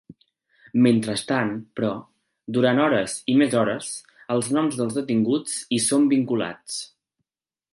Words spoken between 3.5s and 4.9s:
hores, els noms